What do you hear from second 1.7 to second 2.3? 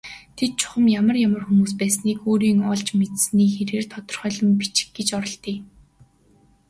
байсныг